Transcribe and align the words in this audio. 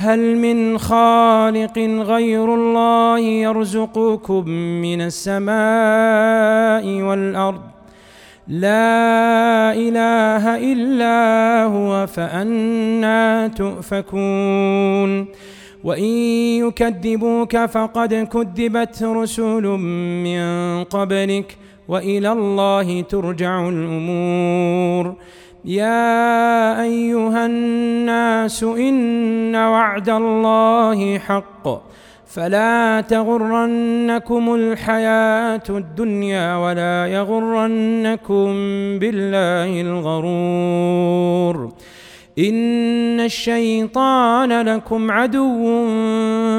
هل 0.00 0.36
من 0.36 0.78
خالق 0.78 1.78
غير 1.78 2.54
الله 2.54 3.18
يرزقكم 3.18 4.48
من 4.82 5.00
السماء 5.00 7.02
والأرض؟ 7.02 7.60
لا 8.48 9.72
إله 9.72 10.72
إلا 10.72 11.18
هو 11.64 12.06
فأنا 12.06 13.48
تؤفكون. 13.48 15.26
وإن 15.84 16.12
يكذبوك 16.66 17.56
فقد 17.56 18.14
كذبت 18.14 19.02
رسل 19.02 19.62
من 20.24 20.40
قبلك 20.84 21.56
وإلى 21.88 22.32
الله 22.32 23.00
ترجع 23.00 23.68
الأمور. 23.68 25.14
يا 25.68 26.82
أيها 26.82 27.46
الناس 27.46 28.62
إن 28.62 29.56
وعد 29.56 30.08
الله 30.08 31.18
حق. 31.18 31.88
فلا 32.26 33.00
تغرنكم 33.00 34.54
الحياة 34.54 35.62
الدنيا 35.70 36.56
ولا 36.56 37.06
يغرنكم 37.06 38.48
بالله 38.98 39.80
الغرور. 39.80 41.72
إن 42.38 43.20
الشيطان 43.20 44.62
لكم 44.62 45.10
عدو 45.10 45.84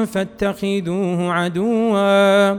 فاتخذوه 0.06 1.32
عدوا. 1.32 2.58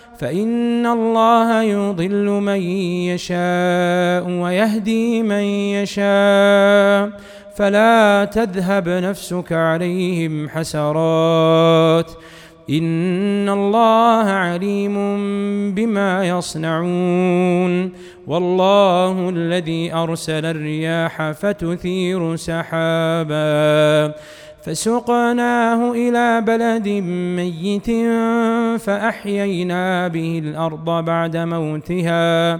فإن 0.21 0.85
الله 0.85 1.61
يضل 1.63 2.25
من 2.25 2.61
يشاء 3.09 4.29
ويهدي 4.29 5.23
من 5.23 5.43
يشاء 5.81 7.09
فلا 7.55 8.25
تذهب 8.25 8.89
نفسك 8.89 9.53
عليهم 9.53 10.49
حسرات 10.49 12.11
إن 12.69 13.49
الله 13.49 14.25
عليم 14.29 14.95
بما 15.73 16.27
يصنعون 16.27 17.91
والله 18.27 19.29
الذي 19.29 19.93
أرسل 19.93 20.45
الرياح 20.45 21.31
فتثير 21.31 22.35
سحابا 22.35 24.13
فسقناه 24.63 25.91
إلى 25.91 26.41
بلد 26.41 26.87
ميت 27.37 27.89
فأحيينا 28.81 30.07
به 30.07 30.41
الأرض 30.45 31.05
بعد 31.05 31.37
موتها 31.37 32.59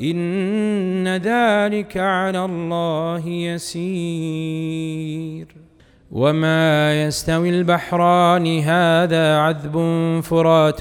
إن 0.00 1.08
ذلك 1.08 1.96
على 1.96 2.44
الله 2.44 3.28
يسير. 3.28 3.74
وما 6.12 7.04
يستوي 7.04 7.50
البحران 7.50 8.58
هذا 8.58 9.36
عذب 9.36 9.76
فرات 10.22 10.80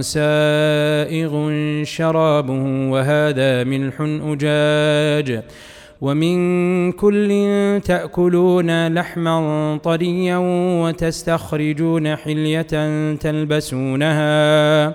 سائغ 0.00 1.50
شرابه 1.84 2.90
وهذا 2.90 3.64
ملح 3.64 3.94
أجاج. 4.00 5.42
ومن 6.00 6.92
كل 6.92 7.30
تأكلون 7.84 8.94
لحما 8.94 9.78
طريا 9.82 10.36
وتستخرجون 10.82 12.16
حلية 12.16 13.14
تلبسونها. 13.14 14.94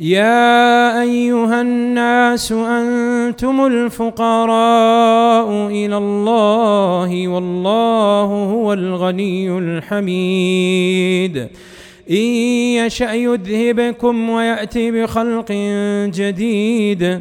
يا 0.00 1.00
أيها 1.02 1.60
الناس 1.60 2.52
أنتم 2.52 3.66
الفقراء 3.66 5.48
إلى 5.66 5.96
الله 5.96 7.28
والله 7.28 8.24
هو 8.24 8.72
الغني 8.72 9.58
الحميد. 9.58 11.48
إن 12.10 12.16
يشأ 12.16 13.12
يذهبكم 13.12 14.30
ويأتي 14.30 14.90
بخلق 14.90 15.52
جديد. 16.14 17.20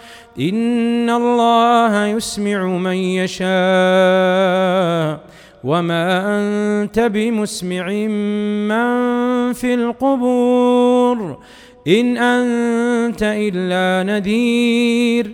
إن 0.39 1.09
الله 1.09 2.05
يسمع 2.07 2.65
من 2.65 2.95
يشاء. 2.95 3.51
وما 5.63 6.23
أنت 6.25 6.99
بمسمع 6.99 7.87
من 8.67 9.53
في 9.53 9.73
القبور. 9.73 11.37
إن 11.87 12.17
أنت 12.17 13.23
إلا 13.23 14.13
نذير. 14.13 15.31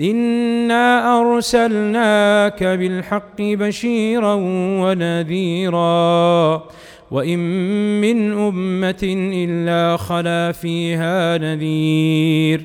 إنا 0.00 1.20
أرسلناك 1.20 2.64
بالحق 2.64 3.40
بشيرا 3.40 4.34
ونذيرا. 4.82 6.62
وإن 7.10 7.38
من 8.00 8.32
أمة 8.32 9.30
إلا 9.34 9.96
خلا 9.96 10.52
فيها 10.52 11.38
نذير. 11.38 12.64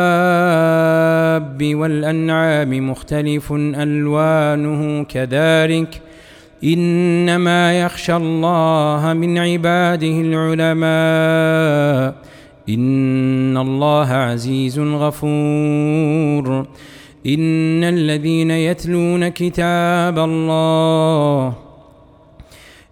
والأنعام 1.61 2.89
مختلف 2.89 3.53
ألوانه 3.53 5.03
كذلك. 5.03 6.01
إنما 6.63 7.79
يخشى 7.79 8.15
الله 8.15 9.13
من 9.13 9.37
عباده 9.37 10.21
العلماء. 10.21 12.15
إن 12.69 13.57
الله 13.57 14.07
عزيز 14.07 14.79
غفور. 14.79 16.67
إن 17.27 17.83
الذين 17.83 18.51
يتلون 18.51 19.27
كتاب 19.27 20.19
الله 20.19 21.70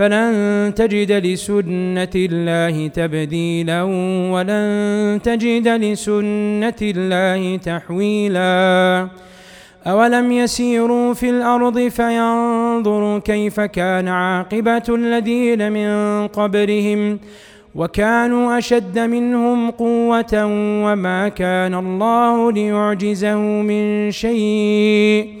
فلن 0.00 0.72
تجد 0.76 1.12
لسنة 1.12 2.14
الله 2.16 2.86
تبديلا 2.88 3.82
ولن 4.32 5.20
تجد 5.24 5.68
لسنة 5.68 6.80
الله 6.82 7.56
تحويلا. 7.56 9.08
أولم 9.86 10.32
يسيروا 10.32 11.14
في 11.14 11.30
الأرض 11.30 11.78
فينظروا 11.78 13.18
كيف 13.18 13.60
كان 13.60 14.08
عاقبة 14.08 14.82
الذين 14.88 15.72
من 15.72 16.26
قبلهم 16.28 17.18
وكانوا 17.74 18.58
أشد 18.58 18.98
منهم 18.98 19.70
قوة 19.70 20.34
وما 20.84 21.28
كان 21.28 21.74
الله 21.74 22.52
ليعجزه 22.52 23.38
من 23.38 24.10
شيء. 24.10 25.40